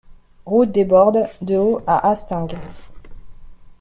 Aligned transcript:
Route 0.47 0.71
des 0.71 0.83
Bordes 0.85 1.27
de 1.43 1.57
Haut 1.57 1.81
à 1.85 2.09
Hastingues 2.09 2.57